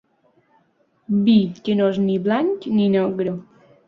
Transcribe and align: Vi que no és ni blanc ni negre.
Vi 1.27 1.35
que 1.67 1.75
no 1.81 1.89
és 1.97 1.99
ni 2.05 2.15
blanc 2.29 2.65
ni 2.79 2.89
negre. 2.95 3.35